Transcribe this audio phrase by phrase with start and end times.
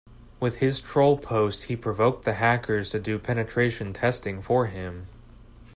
[0.39, 5.05] With his troll post he provoked the hackers to do penetration testing for him.